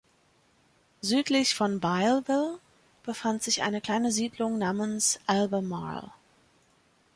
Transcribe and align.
Südlich 1.01 1.53
von 1.53 1.79
Bilesville 1.79 2.57
befand 3.03 3.43
sich 3.43 3.61
eine 3.61 3.81
kleine 3.81 4.11
Siedlung 4.11 4.57
namens 4.57 5.19
Albemarle. 5.27 6.11